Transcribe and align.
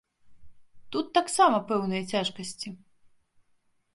Тут 0.93 1.11
таксама 1.17 1.59
пэўныя 1.73 2.03
цяжкасці. 2.15 2.69